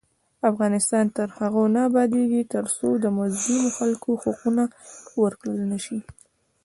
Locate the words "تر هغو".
1.17-1.63